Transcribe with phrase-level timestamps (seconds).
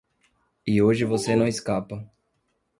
[0.65, 2.09] E hoje você não escapa.